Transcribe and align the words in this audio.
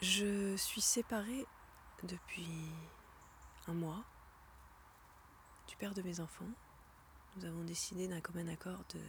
Je 0.00 0.54
suis 0.54 0.80
séparée 0.80 1.44
depuis 2.04 2.70
un 3.66 3.74
mois 3.74 4.04
du 5.66 5.74
père 5.74 5.92
de 5.92 6.02
mes 6.02 6.20
enfants. 6.20 6.48
Nous 7.36 7.44
avons 7.44 7.64
décidé 7.64 8.06
d'un 8.06 8.20
commun 8.20 8.46
accord 8.46 8.84
de 8.94 9.00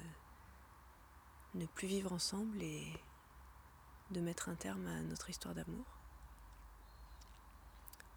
ne 1.60 1.68
plus 1.68 1.88
vivre 1.88 2.12
ensemble 2.12 2.60
et 2.64 2.92
de 4.10 4.20
mettre 4.20 4.50
un 4.50 4.56
terme 4.56 4.88
à 4.88 5.02
notre 5.02 5.30
histoire 5.30 5.54
d'amour. 5.54 5.86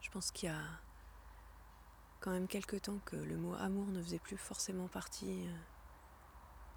Je 0.01 0.09
pense 0.11 0.31
qu'il 0.31 0.49
y 0.49 0.53
a 0.53 0.63
quand 2.21 2.31
même 2.31 2.49
quelque 2.49 2.77
temps 2.77 3.01
que 3.05 3.17
le 3.17 3.37
mot 3.37 3.53
amour 3.53 3.89
ne 3.89 4.03
faisait 4.03 4.19
plus 4.19 4.39
forcément 4.39 4.89
partie 4.89 5.47
euh, 5.47 5.57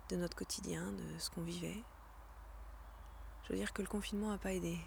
de 0.10 0.18
notre 0.18 0.36
quotidien, 0.36 0.92
de 0.92 1.20
ce 1.20 1.30
qu'on 1.30 1.44
vivait. 1.44 1.82
Je 3.44 3.54
veux 3.54 3.60
dire 3.60 3.72
que 3.72 3.82
le 3.82 3.88
confinement 3.88 4.32
n'a 4.32 4.38
pas 4.38 4.52
aidé. 4.52 4.78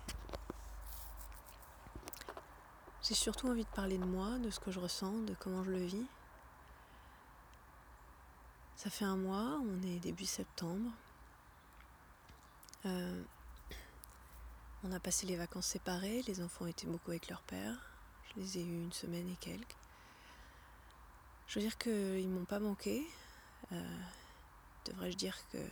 J'ai 3.09 3.15
surtout 3.15 3.49
envie 3.49 3.65
de 3.65 3.71
parler 3.71 3.97
de 3.97 4.05
moi, 4.05 4.39
de 4.39 4.51
ce 4.51 4.61
que 4.61 4.71
je 4.71 4.79
ressens, 4.79 5.23
de 5.23 5.33
comment 5.41 5.65
je 5.65 5.71
le 5.71 5.83
vis. 5.83 6.05
Ça 8.77 8.91
fait 8.91 9.07
un 9.07 9.17
mois, 9.17 9.59
on 9.65 9.83
est 9.83 9.99
début 9.99 10.27
septembre. 10.27 10.91
Euh, 12.85 13.23
on 14.85 14.93
a 14.93 15.01
passé 15.01 15.27
les 15.27 15.37
vacances 15.37 15.69
séparées, 15.69 16.23
les 16.27 16.43
enfants 16.43 16.67
étaient 16.67 16.87
beaucoup 16.87 17.11
avec 17.13 17.31
leur 17.31 17.41
père. 17.41 17.81
Je 18.29 18.43
les 18.43 18.59
ai 18.59 18.63
eus 18.63 18.83
une 18.83 18.93
semaine 18.93 19.27
et 19.31 19.37
quelques. 19.37 19.77
Je 21.47 21.59
veux 21.59 21.65
dire 21.65 21.79
qu'ils 21.79 22.29
m'ont 22.29 22.45
pas 22.45 22.59
manqué. 22.59 23.07
Euh, 23.73 24.01
Devrais-je 24.85 25.17
dire 25.17 25.39
que 25.51 25.67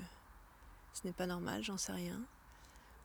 ce 0.95 1.07
n'est 1.07 1.13
pas 1.13 1.27
normal, 1.27 1.63
j'en 1.63 1.77
sais 1.77 1.93
rien. 1.93 2.19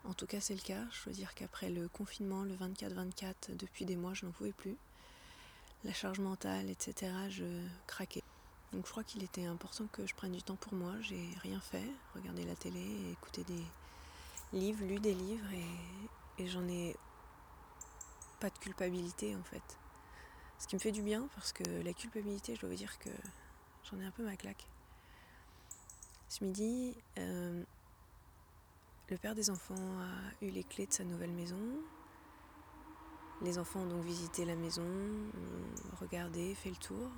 En 0.06 0.14
tout 0.14 0.26
cas, 0.26 0.40
c'est 0.40 0.56
le 0.56 0.62
cas. 0.62 0.84
Je 0.92 1.10
veux 1.10 1.16
dire 1.16 1.34
qu'après 1.36 1.70
le 1.70 1.88
confinement, 1.88 2.44
le 2.44 2.56
24-24, 2.56 3.56
depuis 3.56 3.86
des 3.86 3.96
mois, 3.96 4.14
je 4.14 4.26
n'en 4.26 4.32
pouvais 4.32 4.52
plus. 4.52 4.76
La 5.84 5.94
charge 5.94 6.20
mentale, 6.20 6.70
etc., 6.70 7.12
je 7.30 7.46
craquais. 7.88 8.24
Donc 8.72 8.86
je 8.86 8.92
crois 8.92 9.04
qu'il 9.04 9.24
était 9.24 9.46
important 9.46 9.86
que 9.92 10.06
je 10.08 10.16
prenne 10.16 10.32
du 10.32 10.42
temps 10.42 10.56
pour 10.56 10.74
moi. 10.74 10.94
J'ai 11.02 11.28
rien 11.42 11.60
fait, 11.60 11.88
regardé 12.16 12.46
la 12.46 12.56
télé, 12.56 12.84
écouté 13.12 13.44
des 13.44 13.64
livres, 14.54 14.86
lu 14.86 15.00
des 15.00 15.14
livres 15.14 15.52
et, 16.38 16.48
j'en 16.48 16.68
ai 16.68 16.96
pas 18.40 18.50
de 18.50 18.58
culpabilité 18.58 19.36
en 19.36 19.44
fait. 19.44 19.62
Ce 20.58 20.68
qui 20.68 20.76
me 20.76 20.80
fait 20.80 20.92
du 20.92 21.04
bien 21.04 21.28
parce 21.36 21.52
que 21.52 21.64
la 21.84 21.94
culpabilité, 21.94 22.56
je 22.56 22.62
dois 22.62 22.70
vous 22.70 22.76
dire 22.76 22.98
que 22.98 23.10
j'en 23.84 24.00
ai 24.00 24.06
un 24.06 24.12
peu 24.12 24.24
ma 24.24 24.36
claque. 24.36 24.66
Ce 26.30 26.44
midi, 26.44 26.96
euh, 27.18 27.64
le 29.12 29.18
père 29.18 29.36
des 29.36 29.50
enfants 29.50 29.76
a 29.76 30.46
eu 30.46 30.50
les 30.52 30.64
clés 30.64 30.88
de 30.88 30.94
sa 30.94 31.04
nouvelle 31.04 31.34
maison. 31.34 31.60
Les 33.42 33.60
enfants 33.60 33.82
ont 33.82 33.88
donc 33.88 34.06
visité 34.06 34.46
la 34.46 34.56
maison, 34.56 34.88
regardé, 36.00 36.56
fait 36.56 36.70
le 36.70 36.78
tour. 36.78 37.10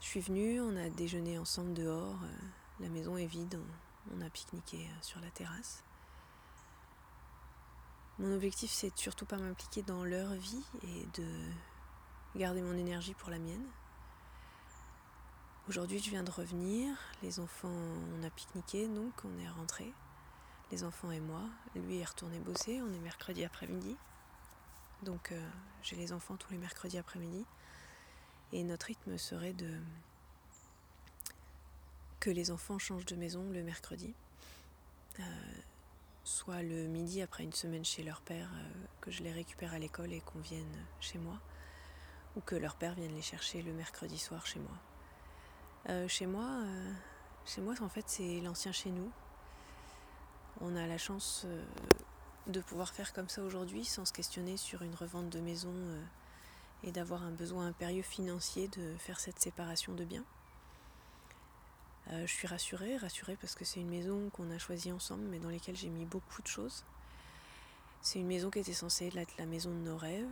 Je 0.00 0.06
suis 0.06 0.20
venue, 0.20 0.58
on 0.62 0.74
a 0.76 0.88
déjeuné 0.88 1.38
ensemble 1.38 1.74
dehors. 1.74 2.18
La 2.80 2.88
maison 2.88 3.18
est 3.18 3.26
vide, 3.26 3.60
on 4.16 4.22
a 4.22 4.30
pique-niqué 4.30 4.88
sur 5.02 5.20
la 5.20 5.30
terrasse. 5.30 5.84
Mon 8.18 8.34
objectif, 8.34 8.70
c'est 8.70 8.96
surtout 8.96 9.26
pas 9.26 9.36
m'impliquer 9.36 9.82
dans 9.82 10.04
leur 10.04 10.32
vie 10.32 10.64
et 10.82 11.06
de 11.20 11.28
garder 12.36 12.62
mon 12.62 12.74
énergie 12.74 13.14
pour 13.14 13.28
la 13.28 13.38
mienne. 13.38 13.66
Aujourd'hui, 15.68 16.00
je 16.00 16.10
viens 16.10 16.24
de 16.24 16.30
revenir. 16.30 16.92
Les 17.22 17.38
enfants, 17.38 17.68
on 17.68 18.24
a 18.24 18.30
pique-niqué, 18.30 18.88
donc 18.88 19.12
on 19.24 19.38
est 19.38 19.48
rentré. 19.48 19.92
Les 20.72 20.82
enfants 20.82 21.12
et 21.12 21.20
moi. 21.20 21.42
Lui 21.76 21.98
est 21.98 22.04
retourné 22.04 22.40
bosser. 22.40 22.82
On 22.82 22.92
est 22.92 22.98
mercredi 22.98 23.44
après-midi. 23.44 23.96
Donc 25.04 25.30
euh, 25.30 25.48
j'ai 25.84 25.94
les 25.94 26.12
enfants 26.12 26.34
tous 26.34 26.50
les 26.50 26.58
mercredis 26.58 26.98
après-midi. 26.98 27.46
Et 28.52 28.64
notre 28.64 28.86
rythme 28.86 29.16
serait 29.16 29.52
de 29.52 29.78
que 32.18 32.30
les 32.30 32.50
enfants 32.50 32.80
changent 32.80 33.06
de 33.06 33.14
maison 33.14 33.48
le 33.50 33.62
mercredi. 33.62 34.14
Euh, 35.20 35.22
soit 36.24 36.62
le 36.62 36.88
midi 36.88 37.22
après 37.22 37.44
une 37.44 37.52
semaine 37.52 37.84
chez 37.84 38.02
leur 38.02 38.20
père, 38.20 38.50
euh, 38.52 38.68
que 39.00 39.12
je 39.12 39.22
les 39.22 39.32
récupère 39.32 39.74
à 39.74 39.78
l'école 39.78 40.12
et 40.12 40.22
qu'on 40.22 40.40
vienne 40.40 40.86
chez 40.98 41.18
moi. 41.18 41.38
Ou 42.34 42.40
que 42.40 42.56
leur 42.56 42.74
père 42.74 42.94
vienne 42.94 43.14
les 43.14 43.22
chercher 43.22 43.62
le 43.62 43.72
mercredi 43.72 44.18
soir 44.18 44.44
chez 44.44 44.58
moi. 44.58 44.76
Euh, 45.88 46.06
chez 46.06 46.26
moi, 46.26 46.44
euh, 46.44 46.92
chez 47.44 47.60
moi 47.60 47.74
en 47.80 47.88
fait 47.88 48.04
c'est 48.06 48.40
l'ancien 48.40 48.70
chez 48.70 48.90
nous. 48.90 49.10
On 50.60 50.76
a 50.76 50.86
la 50.86 50.98
chance 50.98 51.42
euh, 51.46 51.64
de 52.46 52.60
pouvoir 52.60 52.90
faire 52.90 53.12
comme 53.12 53.28
ça 53.28 53.42
aujourd'hui 53.42 53.84
sans 53.84 54.04
se 54.04 54.12
questionner 54.12 54.56
sur 54.56 54.82
une 54.82 54.94
revente 54.94 55.28
de 55.28 55.40
maison 55.40 55.74
et 56.84 56.92
d'avoir 56.92 57.24
un 57.24 57.32
besoin 57.32 57.66
impérieux 57.66 58.02
financier 58.02 58.68
de 58.68 58.94
faire 58.98 59.18
cette 59.18 59.40
séparation 59.40 59.94
de 59.94 60.04
biens. 60.04 60.24
je 62.10 62.26
suis 62.26 62.48
rassurée, 62.48 62.96
rassurée 62.96 63.36
parce 63.40 63.54
que 63.54 63.64
c'est 63.64 63.80
une 63.80 63.88
maison 63.88 64.30
qu'on 64.30 64.50
a 64.50 64.58
choisie 64.58 64.92
ensemble 64.92 65.22
mais 65.24 65.38
dans 65.38 65.50
laquelle 65.50 65.76
j'ai 65.76 65.88
mis 65.88 66.04
beaucoup 66.04 66.42
de 66.42 66.48
choses. 66.48 66.84
C'est 68.02 68.18
une 68.18 68.26
maison 68.26 68.50
qui 68.50 68.58
était 68.58 68.72
censée 68.72 69.12
être 69.14 69.36
la 69.38 69.46
maison 69.46 69.70
de 69.70 69.76
nos 69.76 69.96
rêves. 69.96 70.26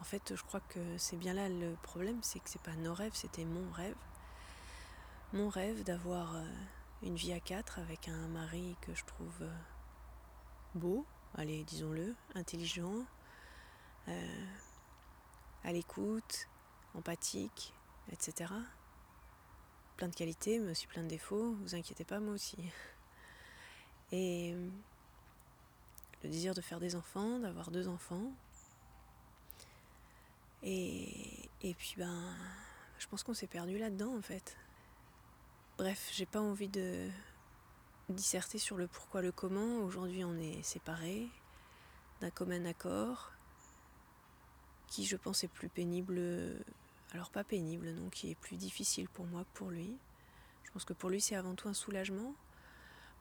En 0.00 0.04
fait, 0.04 0.34
je 0.34 0.42
crois 0.42 0.60
que 0.60 0.80
c'est 0.98 1.16
bien 1.16 1.34
là 1.34 1.48
le 1.48 1.74
problème, 1.82 2.18
c'est 2.22 2.40
que 2.40 2.50
c'est 2.50 2.62
pas 2.62 2.74
nos 2.74 2.94
rêves, 2.94 3.14
c'était 3.14 3.44
mon 3.44 3.70
rêve 3.70 3.94
mon 5.32 5.48
rêve 5.48 5.84
d'avoir 5.84 6.34
euh, 6.34 6.44
une 7.02 7.14
vie 7.14 7.32
à 7.32 7.40
quatre 7.40 7.78
avec 7.78 8.08
un 8.08 8.28
mari 8.28 8.76
que 8.80 8.94
je 8.94 9.04
trouve 9.04 9.42
euh, 9.42 9.56
beau, 10.74 11.06
allez, 11.34 11.62
disons-le, 11.64 12.16
intelligent, 12.34 13.04
euh, 14.08 14.46
à 15.62 15.72
l'écoute, 15.72 16.48
empathique, 16.94 17.72
etc. 18.10 18.52
Plein 19.96 20.08
de 20.08 20.14
qualités, 20.14 20.58
mais 20.58 20.72
aussi 20.72 20.88
plein 20.88 21.04
de 21.04 21.08
défauts, 21.08 21.54
vous 21.60 21.74
inquiétez 21.76 22.04
pas, 22.04 22.18
moi 22.18 22.34
aussi. 22.34 22.58
Et 24.12 24.56
le 26.24 26.28
désir 26.28 26.54
de 26.54 26.60
faire 26.60 26.80
des 26.80 26.96
enfants, 26.96 27.38
d'avoir 27.38 27.70
deux 27.70 27.86
enfants. 27.86 28.32
Et, 30.64 31.48
et 31.62 31.74
puis 31.74 31.94
ben, 31.96 32.34
je 32.98 33.06
pense 33.06 33.22
qu'on 33.22 33.32
s'est 33.32 33.46
perdu 33.46 33.78
là-dedans 33.78 34.16
en 34.16 34.22
fait. 34.22 34.56
Bref, 35.80 36.10
j'ai 36.12 36.26
pas 36.26 36.42
envie 36.42 36.68
de 36.68 37.08
disserter 38.10 38.58
sur 38.58 38.76
le 38.76 38.86
pourquoi, 38.86 39.22
le 39.22 39.32
comment. 39.32 39.78
Aujourd'hui, 39.78 40.24
on 40.24 40.36
est 40.36 40.62
séparés 40.62 41.26
d'un 42.20 42.28
commun 42.28 42.66
accord 42.66 43.32
qui, 44.88 45.06
je 45.06 45.16
pense, 45.16 45.42
est 45.42 45.48
plus 45.48 45.70
pénible. 45.70 46.20
Alors, 47.12 47.30
pas 47.30 47.44
pénible, 47.44 47.92
non, 47.92 48.10
qui 48.10 48.30
est 48.30 48.34
plus 48.34 48.58
difficile 48.58 49.08
pour 49.08 49.24
moi 49.24 49.44
que 49.44 49.58
pour 49.58 49.70
lui. 49.70 49.96
Je 50.64 50.70
pense 50.70 50.84
que 50.84 50.92
pour 50.92 51.08
lui, 51.08 51.22
c'est 51.22 51.34
avant 51.34 51.54
tout 51.54 51.70
un 51.70 51.72
soulagement. 51.72 52.34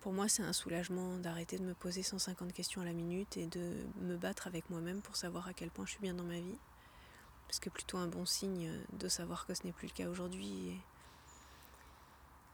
Pour 0.01 0.11
moi, 0.11 0.27
c'est 0.27 0.43
un 0.43 0.51
soulagement 0.51 1.17
d'arrêter 1.17 1.57
de 1.57 1.63
me 1.63 1.73
poser 1.73 2.03
150 2.03 2.51
questions 2.51 2.81
à 2.81 2.85
la 2.85 2.91
minute 2.91 3.37
et 3.37 3.47
de 3.47 3.73
me 4.01 4.17
battre 4.17 4.47
avec 4.47 4.69
moi-même 4.69 5.01
pour 5.01 5.15
savoir 5.15 5.47
à 5.47 5.53
quel 5.53 5.71
point 5.71 5.85
je 5.85 5.91
suis 5.91 6.01
bien 6.01 6.13
dans 6.13 6.25
ma 6.25 6.41
vie. 6.41 6.59
Parce 7.47 7.61
que 7.61 7.69
plutôt 7.69 7.99
un 7.99 8.07
bon 8.07 8.25
signe 8.25 8.69
de 8.91 9.07
savoir 9.07 9.45
que 9.45 9.53
ce 9.53 9.63
n'est 9.63 9.71
plus 9.71 9.87
le 9.87 9.93
cas 9.93 10.09
aujourd'hui. 10.09 10.77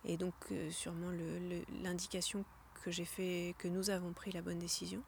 Et 0.06 0.18
donc 0.18 0.34
euh, 0.52 0.70
sûrement 0.70 1.12
l'indication 1.82 2.46
que 2.84 2.92
j'ai 2.92 3.06
fait, 3.06 3.56
que 3.58 3.68
nous 3.68 3.90
avons 3.90 4.14
pris 4.14 4.32
la 4.32 4.42
bonne 4.42 4.60
décision. 4.60 5.02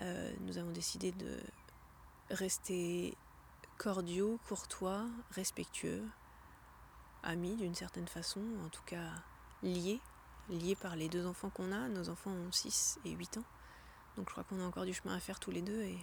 Euh, 0.00 0.32
nous 0.40 0.58
avons 0.58 0.70
décidé 0.72 1.12
de 1.12 1.38
rester 2.30 3.16
cordiaux, 3.78 4.38
courtois, 4.48 5.06
respectueux, 5.30 6.04
amis 7.22 7.54
d'une 7.56 7.74
certaine 7.74 8.08
façon, 8.08 8.42
en 8.64 8.68
tout 8.68 8.82
cas 8.86 9.10
liés, 9.62 10.00
liés 10.48 10.76
par 10.76 10.96
les 10.96 11.08
deux 11.08 11.26
enfants 11.26 11.50
qu'on 11.50 11.72
a. 11.72 11.88
Nos 11.88 12.08
enfants 12.08 12.32
ont 12.32 12.52
6 12.52 12.98
et 13.04 13.10
8 13.10 13.38
ans. 13.38 13.44
Donc 14.16 14.28
je 14.28 14.32
crois 14.32 14.44
qu'on 14.44 14.60
a 14.60 14.64
encore 14.64 14.84
du 14.84 14.94
chemin 14.94 15.14
à 15.14 15.20
faire 15.20 15.38
tous 15.38 15.52
les 15.52 15.62
deux 15.62 15.82
et 15.82 15.98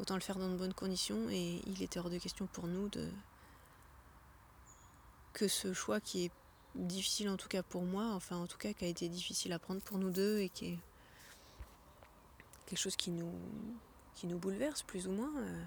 autant 0.00 0.14
le 0.14 0.20
faire 0.20 0.36
dans 0.36 0.48
de 0.48 0.56
bonnes 0.56 0.74
conditions. 0.74 1.30
Et 1.30 1.62
il 1.66 1.82
était 1.82 2.00
hors 2.00 2.10
de 2.10 2.18
question 2.18 2.46
pour 2.46 2.66
nous 2.66 2.88
de 2.88 3.08
que 5.32 5.46
ce 5.46 5.72
choix 5.72 6.00
qui 6.00 6.24
est 6.24 6.32
difficile 6.74 7.28
en 7.28 7.36
tout 7.36 7.48
cas 7.48 7.62
pour 7.62 7.82
moi, 7.82 8.12
enfin 8.14 8.36
en 8.36 8.46
tout 8.46 8.58
cas 8.58 8.72
qui 8.72 8.84
a 8.84 8.88
été 8.88 9.08
difficile 9.08 9.52
à 9.52 9.58
prendre 9.58 9.82
pour 9.82 9.98
nous 9.98 10.10
deux 10.10 10.38
et 10.38 10.48
qui 10.48 10.66
est 10.66 10.78
quelque 12.66 12.78
chose 12.78 12.96
qui 12.96 13.10
nous, 13.10 14.38
bouleverse 14.38 14.82
plus 14.82 15.08
ou 15.08 15.12
moins. 15.12 15.32
Euh. 15.38 15.64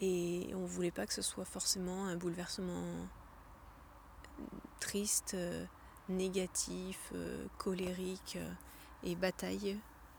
Et 0.00 0.50
on 0.54 0.60
ne 0.60 0.66
voulait 0.66 0.90
pas 0.90 1.06
que 1.06 1.12
ce 1.12 1.22
soit 1.22 1.44
forcément 1.44 2.06
un 2.06 2.16
bouleversement 2.16 2.84
triste, 4.80 5.34
euh, 5.34 5.66
négatif, 6.08 7.10
euh, 7.14 7.46
colérique 7.58 8.38
et 9.02 9.14
batailleux, 9.14 9.78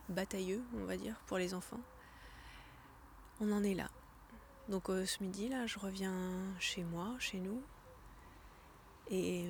batailleux, 0.09 0.61
on 0.75 0.85
va 0.85 0.97
dire, 0.97 1.15
pour 1.25 1.37
les 1.37 1.53
enfants. 1.53 1.79
On 3.39 3.51
en 3.51 3.63
est 3.63 3.73
là. 3.73 3.89
Donc 4.67 4.87
ce 4.87 5.23
midi, 5.23 5.49
là, 5.49 5.65
je 5.65 5.79
reviens 5.79 6.13
chez 6.59 6.83
moi, 6.83 7.15
chez 7.17 7.39
nous, 7.39 7.63
et, 9.09 9.45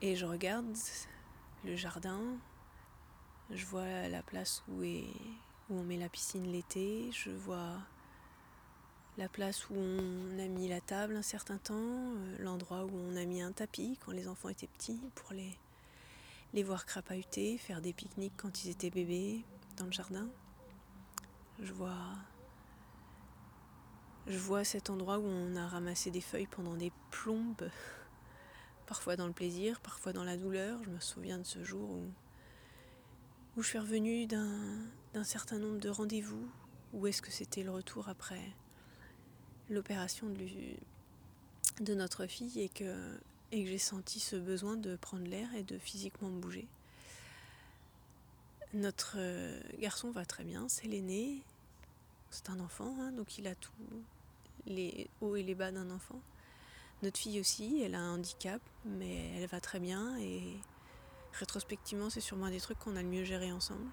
et 0.00 0.16
je 0.16 0.26
regarde 0.26 0.76
le 1.64 1.76
jardin, 1.76 2.20
Je 3.54 3.66
vois 3.66 4.08
la 4.08 4.22
place 4.22 4.62
où, 4.68 4.82
où 4.82 5.74
on 5.74 5.82
met 5.82 5.98
la 5.98 6.08
piscine 6.08 6.50
l'été. 6.50 7.10
Je 7.12 7.30
vois 7.30 7.76
la 9.18 9.28
place 9.28 9.68
où 9.68 9.74
on 9.74 10.38
a 10.38 10.46
mis 10.46 10.68
la 10.68 10.80
table 10.80 11.16
un 11.16 11.22
certain 11.22 11.58
temps. 11.58 11.74
euh, 11.76 12.36
L'endroit 12.38 12.84
où 12.84 12.90
on 12.94 13.16
a 13.16 13.24
mis 13.26 13.42
un 13.42 13.52
tapis 13.52 13.98
quand 14.04 14.12
les 14.12 14.26
enfants 14.26 14.48
étaient 14.48 14.68
petits 14.68 15.00
pour 15.14 15.34
les, 15.34 15.58
les 16.54 16.62
voir 16.62 16.86
crapahuter, 16.86 17.58
faire 17.58 17.82
des 17.82 17.92
pique-niques 17.92 18.36
quand 18.38 18.64
ils 18.64 18.70
étaient 18.70 18.90
bébés 18.90 19.44
dans 19.76 19.84
le 19.84 19.92
jardin. 19.92 20.28
Je 21.60 21.72
vois, 21.74 22.06
je 24.26 24.38
vois 24.38 24.64
cet 24.64 24.88
endroit 24.88 25.18
où 25.18 25.26
on 25.26 25.56
a 25.56 25.66
ramassé 25.66 26.10
des 26.10 26.22
feuilles 26.22 26.46
pendant 26.46 26.74
des 26.74 26.90
plombes, 27.10 27.68
parfois 28.86 29.16
dans 29.16 29.26
le 29.26 29.32
plaisir, 29.32 29.80
parfois 29.80 30.12
dans 30.12 30.24
la 30.24 30.36
douleur. 30.36 30.82
Je 30.84 30.90
me 30.90 31.00
souviens 31.00 31.38
de 31.38 31.44
ce 31.44 31.64
jour 31.64 31.88
où, 31.90 33.62
je 33.62 33.66
suis 33.66 33.78
revenue 33.78 34.26
d'un 34.26 35.24
certain 35.24 35.58
nombre 35.58 35.78
de 35.78 35.88
rendez-vous, 35.88 36.48
ou 36.92 37.06
est-ce 37.06 37.22
que 37.22 37.30
c'était 37.30 37.62
le 37.62 37.70
retour 37.70 38.08
après 38.08 38.40
l'opération 39.70 40.28
de, 41.80 41.94
notre 41.94 42.26
fille 42.26 42.60
et 42.60 42.68
que, 42.68 43.18
et 43.50 43.64
que 43.64 43.70
j'ai 43.70 43.78
senti 43.78 44.20
ce 44.20 44.36
besoin 44.36 44.76
de 44.76 44.96
prendre 44.96 45.26
l'air 45.26 45.52
et 45.54 45.62
de 45.62 45.78
physiquement 45.78 46.28
me 46.28 46.40
bouger. 46.40 46.66
Notre 48.74 49.16
euh, 49.18 49.60
garçon 49.78 50.10
va 50.10 50.24
très 50.24 50.44
bien, 50.44 50.66
c'est 50.68 50.88
l'aîné, 50.88 51.42
c'est 52.30 52.48
un 52.48 52.58
enfant, 52.60 52.96
hein, 53.00 53.12
donc 53.12 53.36
il 53.36 53.46
a 53.46 53.54
tous 53.54 53.72
les 54.66 55.08
hauts 55.20 55.36
et 55.36 55.42
les 55.42 55.54
bas 55.54 55.70
d'un 55.70 55.90
enfant. 55.90 56.20
Notre 57.02 57.18
fille 57.18 57.40
aussi, 57.40 57.82
elle 57.82 57.96
a 57.96 58.00
un 58.00 58.14
handicap, 58.14 58.62
mais 58.84 59.36
elle 59.36 59.48
va 59.48 59.60
très 59.60 59.80
bien 59.80 60.16
et 60.18 60.56
rétrospectivement, 61.32 62.10
c'est 62.10 62.20
sûrement 62.20 62.48
des 62.48 62.60
trucs 62.60 62.78
qu'on 62.78 62.94
a 62.94 63.02
le 63.02 63.08
mieux 63.08 63.24
géré 63.24 63.50
ensemble. 63.50 63.90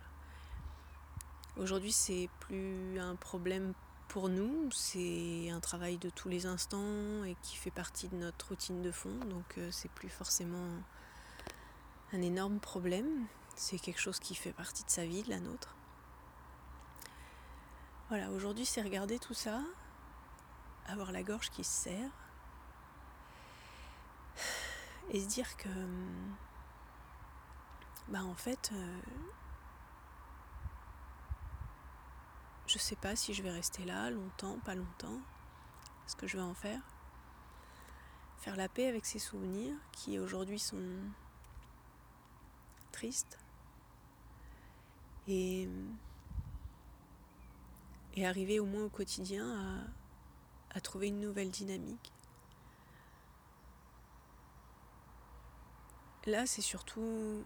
Aujourd'hui, 1.58 1.92
c'est 1.92 2.30
plus 2.40 3.00
un 3.00 3.16
problème 3.16 3.74
pour 4.10 4.30
nous, 4.30 4.70
c'est 4.72 5.50
un 5.50 5.60
travail 5.60 5.98
de 5.98 6.12
tous 6.12 6.30
les 6.30 6.46
instants 6.46 7.24
et 7.24 7.36
qui 7.42 7.56
fait 7.56 7.72
partie 7.72 8.10
de 8.10 8.16
notre 8.16 8.50
routine 8.50 8.84
de 8.84 8.92
fond, 8.92 9.16
donc 9.26 9.58
euh, 9.58 9.70
c'est 9.72 9.92
plus 9.92 10.10
forcément 10.10 10.68
un 12.14 12.22
énorme 12.22 12.60
problème. 12.60 13.26
C'est 13.56 13.80
quelque 13.80 14.00
chose 14.00 14.20
qui 14.20 14.36
fait 14.36 14.54
partie 14.54 14.84
de 14.84 14.90
sa 14.90 15.06
vie, 15.06 15.24
de 15.24 15.30
la 15.32 15.40
nôtre. 15.40 15.76
Voilà, 18.10 18.30
aujourd'hui, 18.30 18.66
c'est 18.66 18.82
regarder 18.82 19.18
tout 19.18 19.34
ça, 19.34 19.62
avoir 20.88 21.12
la 21.12 21.24
gorge 21.24 21.50
qui 21.50 21.64
se 21.64 21.72
serre 21.72 22.12
et 25.10 25.20
se 25.20 25.28
dire 25.28 25.58
que, 25.58 25.70
bah 28.10 28.24
en 28.24 28.36
fait, 28.36 28.72
euh, 28.74 29.00
je 32.68 32.78
sais 32.78 32.96
pas 32.96 33.16
si 33.16 33.34
je 33.34 33.42
vais 33.42 33.52
rester 33.52 33.86
là 33.86 34.12
longtemps, 34.12 34.60
pas 34.60 34.76
longtemps, 34.76 35.20
ce 36.06 36.16
que 36.16 36.28
je 36.28 36.38
vais 36.38 36.44
en 36.44 36.54
faire. 36.54 36.82
Faire 38.38 38.56
la 38.56 38.70
paix 38.70 38.88
avec 38.88 39.06
ces 39.06 39.20
souvenirs 39.20 39.76
qui 39.92 40.18
aujourd'hui 40.18 40.60
sont 40.60 41.02
tristes 42.92 43.38
et, 45.28 45.68
et 48.16 48.26
arriver 48.26 48.60
au 48.60 48.66
moins 48.66 48.86
au 48.86 48.90
quotidien 48.90 49.86
à 50.72 50.82
trouver 50.82 51.08
une 51.08 51.20
nouvelle 51.20 51.52
dynamique. 51.52 52.14
Là, 56.26 56.46
c'est 56.46 56.62
surtout 56.62 57.44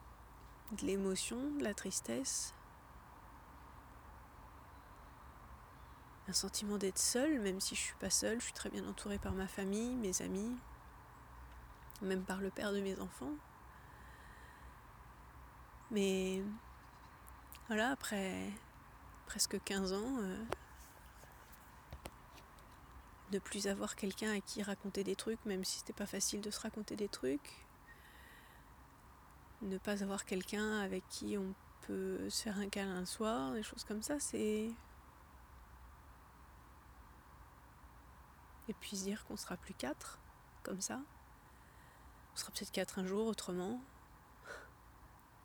de 0.72 0.86
l'émotion, 0.86 1.38
de 1.60 1.64
la 1.64 1.74
tristesse, 1.74 2.54
un 6.28 6.34
sentiment 6.34 6.78
d'être 6.78 6.98
seule, 6.98 7.40
même 7.40 7.60
si 7.60 7.76
je 7.76 7.82
suis 7.82 7.96
pas 7.96 8.10
seule, 8.10 8.40
je 8.40 8.46
suis 8.46 8.54
très 8.54 8.70
bien 8.70 8.88
entourée 8.88 9.20
par 9.20 9.34
ma 9.34 9.48
famille, 9.48 9.96
mes 9.96 10.22
amis, 10.22 10.56
même 12.02 12.24
par 12.24 12.40
le 12.40 12.50
père 12.50 12.72
de 12.72 12.80
mes 12.80 13.00
enfants. 13.00 13.34
Mais 15.92 16.42
voilà, 17.68 17.92
après 17.92 18.52
presque 19.26 19.62
15 19.64 19.94
ans, 19.94 20.18
euh, 20.20 20.44
ne 23.32 23.40
plus 23.40 23.68
avoir 23.68 23.96
quelqu'un 23.96 24.32
à 24.32 24.40
qui 24.40 24.64
raconter 24.64 25.04
des 25.04 25.16
trucs, 25.16 25.44
même 25.46 25.64
si 25.64 25.80
c'était 25.80 25.94
pas 25.94 26.06
facile 26.06 26.42
de 26.42 26.52
se 26.52 26.60
raconter 26.60 26.96
des 26.96 27.10
trucs, 27.10 27.63
ne 29.64 29.78
pas 29.78 30.04
avoir 30.04 30.26
quelqu'un 30.26 30.80
avec 30.80 31.08
qui 31.10 31.38
on 31.38 31.54
peut 31.82 32.30
se 32.30 32.44
faire 32.44 32.58
un 32.58 32.70
câlin 32.70 33.00
le 33.00 33.06
soir, 33.06 33.54
des 33.54 33.64
choses 33.64 33.84
comme 33.84 34.02
ça, 34.02 34.20
c'est 34.20 34.70
et 38.70 38.74
puis 38.74 38.98
dire 38.98 39.26
qu'on 39.26 39.36
sera 39.36 39.58
plus 39.58 39.74
quatre, 39.74 40.20
comme 40.64 40.82
ça. 40.82 41.02
On 42.34 42.36
sera 42.38 42.52
peut-être 42.52 42.72
quatre 42.72 43.00
un 43.00 43.06
jour 43.06 43.28
autrement, 43.28 43.82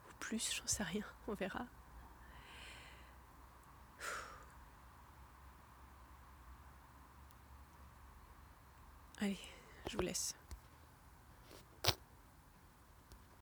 ou 0.09 0.13
plus, 0.21 0.53
j'en 0.55 0.67
sais 0.67 0.85
rien, 0.85 1.05
on 1.27 1.35
verra. 1.35 1.67
Allez, 9.21 9.39
je 9.89 9.97
vous 9.97 10.03
laisse. 10.03 10.35